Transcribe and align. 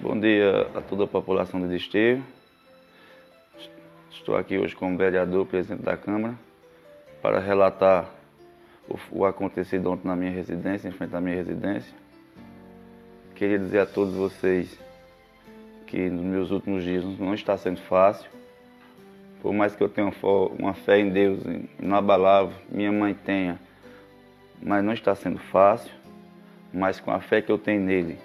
Bom 0.00 0.16
dia 0.16 0.68
a 0.76 0.80
toda 0.80 1.02
a 1.02 1.06
população 1.08 1.60
de 1.60 1.66
Desterro. 1.66 2.22
Estou 4.12 4.36
aqui 4.36 4.56
hoje 4.56 4.76
como 4.76 4.96
vereador, 4.96 5.44
presidente 5.44 5.82
da 5.82 5.96
Câmara, 5.96 6.38
para 7.20 7.40
relatar 7.40 8.08
o, 8.88 8.96
o 9.10 9.24
acontecido 9.24 9.90
ontem 9.90 10.06
na 10.06 10.14
minha 10.14 10.30
residência, 10.30 10.86
em 10.86 10.92
frente 10.92 11.16
à 11.16 11.20
minha 11.20 11.34
residência. 11.34 11.92
Queria 13.34 13.58
dizer 13.58 13.80
a 13.80 13.86
todos 13.86 14.14
vocês 14.14 14.78
que 15.84 16.08
nos 16.08 16.22
meus 16.22 16.52
últimos 16.52 16.84
dias 16.84 17.02
não 17.18 17.34
está 17.34 17.56
sendo 17.56 17.80
fácil. 17.80 18.30
Por 19.42 19.52
mais 19.52 19.74
que 19.74 19.82
eu 19.82 19.88
tenha 19.88 20.12
uma 20.56 20.74
fé 20.74 21.00
em 21.00 21.10
Deus 21.10 21.40
inabalável, 21.82 22.54
minha 22.70 22.92
mãe 22.92 23.14
tenha, 23.14 23.58
mas 24.62 24.84
não 24.84 24.92
está 24.92 25.12
sendo 25.16 25.40
fácil. 25.40 25.90
Mas 26.72 27.00
com 27.00 27.10
a 27.10 27.18
fé 27.18 27.42
que 27.42 27.50
eu 27.50 27.58
tenho 27.58 27.80
nele, 27.80 28.16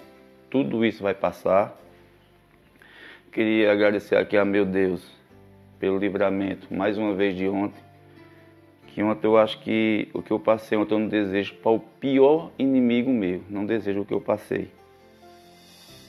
tudo 0.54 0.84
isso 0.84 1.02
vai 1.02 1.14
passar. 1.14 1.76
Queria 3.32 3.72
agradecer 3.72 4.14
aqui 4.14 4.36
a 4.36 4.44
meu 4.44 4.64
Deus 4.64 5.04
pelo 5.80 5.98
livramento, 5.98 6.72
mais 6.72 6.96
uma 6.96 7.12
vez 7.12 7.36
de 7.36 7.48
ontem. 7.48 7.82
Que 8.86 9.02
ontem 9.02 9.26
eu 9.26 9.36
acho 9.36 9.58
que 9.62 10.08
o 10.14 10.22
que 10.22 10.30
eu 10.30 10.38
passei 10.38 10.78
ontem 10.78 10.94
eu 10.94 11.00
não 11.00 11.08
desejo 11.08 11.54
para 11.56 11.72
o 11.72 11.80
pior 11.80 12.52
inimigo 12.56 13.10
meu. 13.10 13.42
Não 13.50 13.66
desejo 13.66 14.02
o 14.02 14.04
que 14.04 14.14
eu 14.14 14.20
passei. 14.20 14.70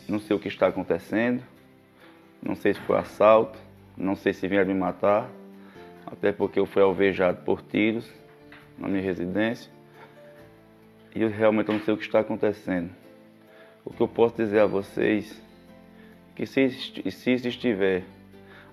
Não 0.08 0.20
sei 0.20 0.36
o 0.36 0.40
que 0.40 0.48
está 0.48 0.68
acontecendo. 0.68 1.42
Não 2.40 2.54
sei 2.54 2.76
se 2.76 2.82
foi 2.82 3.00
assalto. 3.00 3.58
Não 3.98 4.16
sei 4.16 4.32
se 4.32 4.48
vieram 4.48 4.68
me 4.68 4.76
matar. 4.76 5.28
Até 6.06 6.32
porque 6.32 6.60
eu 6.60 6.68
fui 6.68 6.84
alvejado 6.84 7.42
por 7.42 7.64
tiros 7.64 8.08
na 8.78 8.88
minha 8.88 9.02
residência. 9.02 9.72
E 11.16 11.24
eu 11.24 11.30
realmente 11.30 11.72
não 11.72 11.80
sei 11.80 11.96
o 11.96 11.98
que 11.98 12.04
está 12.04 12.20
acontecendo. 12.20 12.92
O 13.86 13.94
que 13.94 14.02
eu 14.02 14.08
posso 14.08 14.36
dizer 14.36 14.60
a 14.62 14.66
vocês 14.66 15.40
que 16.36 16.48
se, 16.48 16.70
se 16.70 17.32
estiver 17.32 18.04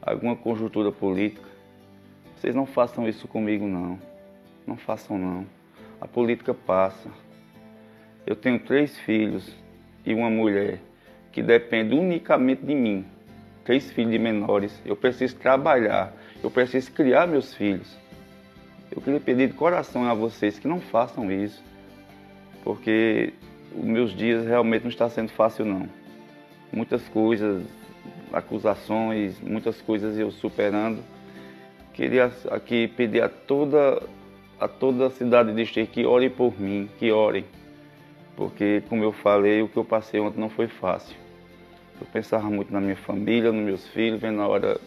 alguma 0.00 0.34
conjuntura 0.34 0.90
política, 0.90 1.46
vocês 2.34 2.54
não 2.54 2.64
façam 2.64 3.06
isso 3.06 3.28
comigo 3.28 3.66
não. 3.68 3.98
Não 4.66 4.76
façam 4.76 5.18
não. 5.18 5.46
A 6.00 6.08
política 6.08 6.54
passa. 6.54 7.10
Eu 8.26 8.34
tenho 8.34 8.58
três 8.58 8.98
filhos 9.00 9.54
e 10.04 10.14
uma 10.14 10.30
mulher 10.30 10.80
que 11.30 11.42
depende 11.42 11.94
unicamente 11.94 12.64
de 12.64 12.74
mim. 12.74 13.04
Três 13.64 13.92
filhos 13.92 14.10
de 14.10 14.18
menores. 14.18 14.80
Eu 14.84 14.96
preciso 14.96 15.36
trabalhar. 15.36 16.14
Eu 16.42 16.50
preciso 16.50 16.90
criar 16.90 17.26
meus 17.26 17.54
filhos. 17.54 17.96
Eu 18.90 19.00
queria 19.00 19.20
pedir 19.20 19.48
de 19.48 19.54
coração 19.54 20.08
a 20.08 20.14
vocês 20.14 20.58
que 20.58 20.66
não 20.66 20.80
façam 20.80 21.30
isso. 21.30 21.62
Porque 22.64 23.32
os 23.74 23.84
meus 23.84 24.14
dias 24.14 24.46
realmente 24.46 24.82
não 24.82 24.90
está 24.90 25.08
sendo 25.08 25.30
fácil 25.30 25.64
não. 25.64 25.88
Muitas 26.72 27.06
coisas, 27.08 27.64
acusações, 28.32 29.40
muitas 29.40 29.80
coisas 29.80 30.18
eu 30.18 30.30
superando. 30.30 31.02
Queria 31.92 32.32
aqui 32.50 32.88
pedir 32.88 33.22
a 33.22 33.28
toda 33.28 34.02
a 34.58 34.68
toda 34.68 35.06
a 35.06 35.10
cidade 35.10 35.52
de 35.52 35.62
Esteio 35.62 35.86
que 35.86 36.06
orem 36.06 36.30
por 36.30 36.58
mim, 36.58 36.88
que 36.98 37.10
orem. 37.10 37.44
Porque 38.36 38.82
como 38.88 39.02
eu 39.02 39.12
falei, 39.12 39.60
o 39.60 39.68
que 39.68 39.76
eu 39.76 39.84
passei 39.84 40.20
ontem 40.20 40.40
não 40.40 40.48
foi 40.48 40.68
fácil. 40.68 41.16
Eu 42.00 42.06
pensava 42.06 42.48
muito 42.48 42.72
na 42.72 42.80
minha 42.80 42.96
família, 42.96 43.52
nos 43.52 43.64
meus 43.64 43.86
filhos, 43.88 44.20
vendo 44.20 44.40
a 44.40 44.48
hora 44.48 44.80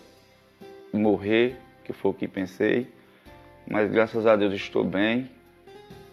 morrer, 0.91 1.57
que 1.83 1.93
foi 1.93 2.11
o 2.11 2.13
que 2.13 2.27
pensei. 2.27 2.87
Mas 3.67 3.91
graças 3.91 4.25
a 4.25 4.35
Deus 4.35 4.53
estou 4.53 4.83
bem, 4.83 5.29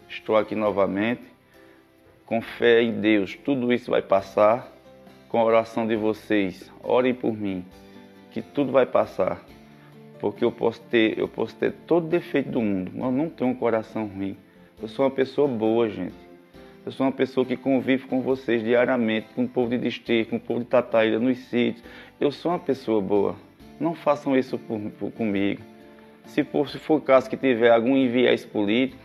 estou 0.08 0.36
aqui 0.36 0.54
novamente 0.54 1.31
com 2.32 2.40
fé 2.40 2.80
em 2.80 2.98
Deus, 2.98 3.36
tudo 3.44 3.70
isso 3.74 3.90
vai 3.90 4.00
passar. 4.00 4.72
Com 5.28 5.38
a 5.38 5.44
oração 5.44 5.86
de 5.86 5.96
vocês, 5.96 6.72
orem 6.82 7.12
por 7.12 7.36
mim, 7.36 7.62
que 8.30 8.40
tudo 8.40 8.72
vai 8.72 8.86
passar. 8.86 9.44
Porque 10.18 10.42
eu 10.42 10.50
posso 10.50 10.80
ter, 10.84 11.18
eu 11.18 11.28
posso 11.28 11.54
ter 11.54 11.72
todo 11.86 12.08
defeito 12.08 12.48
do 12.48 12.62
mundo, 12.62 12.90
mas 12.94 13.12
não 13.12 13.28
tenho 13.28 13.50
um 13.50 13.54
coração 13.54 14.06
ruim. 14.06 14.34
Eu 14.80 14.88
sou 14.88 15.04
uma 15.04 15.10
pessoa 15.10 15.46
boa, 15.46 15.90
gente. 15.90 16.14
Eu 16.86 16.92
sou 16.92 17.04
uma 17.04 17.12
pessoa 17.12 17.44
que 17.44 17.54
convive 17.54 18.06
com 18.06 18.22
vocês 18.22 18.64
diariamente, 18.64 19.28
com 19.34 19.44
o 19.44 19.48
povo 19.48 19.68
de 19.68 19.76
Desterro, 19.76 20.30
com 20.30 20.36
o 20.36 20.40
povo 20.40 20.60
de 20.60 20.66
Tataíra, 20.66 21.18
nos 21.18 21.36
sítios. 21.36 21.84
Eu 22.18 22.30
sou 22.30 22.50
uma 22.50 22.58
pessoa 22.58 23.02
boa. 23.02 23.36
Não 23.78 23.94
façam 23.94 24.34
isso 24.34 24.56
por, 24.56 24.80
por, 24.92 25.12
comigo. 25.12 25.60
Se 26.24 26.42
for, 26.44 26.66
se 26.70 26.78
for 26.78 26.98
caso 27.02 27.28
que 27.28 27.36
tiver 27.36 27.70
algum 27.70 27.94
enviés 27.94 28.42
político, 28.42 29.02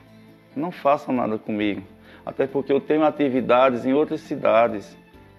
não 0.55 0.71
façam 0.71 1.13
nada 1.13 1.37
comigo 1.37 1.83
até 2.27 2.45
porque 2.45 2.73
eu 2.73 2.81
tenho 2.81 3.05
atividades 3.05 3.85
em 3.85 3.93
outras 3.93 4.19
cidades. 4.19 4.97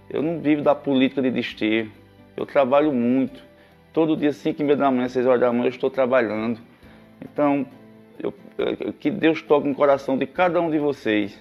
Eu 0.09 0.23
não 0.23 0.41
vivo 0.41 0.63
da 0.63 0.75
política 0.75 1.21
de 1.21 1.31
desterro. 1.31 1.91
Eu 2.35 2.47
trabalho 2.47 2.91
muito. 2.91 3.45
Todo 3.93 4.17
dia, 4.17 4.33
5 4.33 4.63
e 4.63 4.65
meia 4.65 4.77
da 4.77 4.91
manhã, 4.91 5.07
6 5.07 5.27
horas 5.27 5.41
da 5.41 5.53
manhã, 5.53 5.67
eu 5.67 5.69
estou 5.69 5.91
trabalhando. 5.91 6.59
Então, 7.23 7.67
eu, 8.19 8.33
que 8.99 9.11
Deus 9.11 9.43
toque 9.43 9.69
no 9.69 9.75
coração 9.75 10.17
de 10.17 10.27
cada 10.27 10.63
um 10.63 10.71
de 10.71 10.79
vocês, 10.79 11.39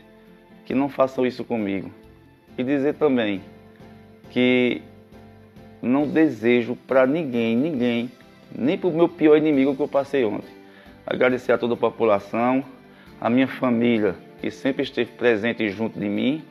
que 0.65 0.75
não 0.75 0.89
façam 0.89 1.25
isso 1.25 1.45
comigo. 1.45 1.89
E 2.57 2.63
dizer 2.63 2.95
também 2.95 3.41
que 4.29 4.81
não 5.81 6.05
desejo 6.05 6.75
para 6.75 7.07
ninguém, 7.07 7.55
ninguém, 7.55 8.11
nem 8.53 8.77
para 8.77 8.89
o 8.89 8.93
meu 8.93 9.07
pior 9.07 9.37
inimigo 9.37 9.77
que 9.77 9.81
eu 9.81 9.87
passei 9.87 10.25
ontem. 10.25 10.51
Agradecer 11.05 11.53
a 11.53 11.57
toda 11.57 11.75
a 11.75 11.77
população, 11.77 12.65
a 13.21 13.29
minha 13.29 13.47
família, 13.47 14.26
que 14.39 14.51
sempre 14.51 14.83
esteve 14.83 15.11
presente 15.11 15.69
junto 15.69 15.99
de 15.99 16.07
mim, 16.07 16.43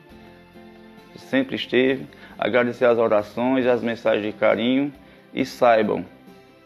sempre 1.17 1.55
esteve. 1.55 2.05
Agradecer 2.37 2.85
as 2.85 2.97
orações, 2.97 3.65
as 3.65 3.81
mensagens 3.81 4.25
de 4.25 4.31
carinho 4.31 4.91
e 5.33 5.45
saibam 5.45 6.05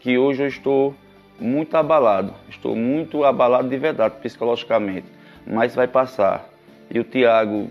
que 0.00 0.18
hoje 0.18 0.42
eu 0.42 0.48
estou 0.48 0.94
muito 1.40 1.76
abalado, 1.76 2.34
estou 2.48 2.76
muito 2.76 3.24
abalado 3.24 3.68
de 3.68 3.76
verdade 3.76 4.16
psicologicamente, 4.20 5.06
mas 5.46 5.74
vai 5.74 5.88
passar. 5.88 6.48
E 6.90 6.98
o 6.98 7.04
Tiago 7.04 7.70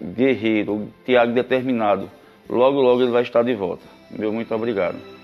guerreiro, 0.00 0.74
o 0.74 0.88
Tiago 1.04 1.32
determinado, 1.32 2.10
logo 2.48 2.80
logo 2.80 3.02
ele 3.02 3.10
vai 3.10 3.22
estar 3.22 3.42
de 3.42 3.54
volta. 3.54 3.84
Meu 4.10 4.32
muito 4.32 4.54
obrigado. 4.54 5.21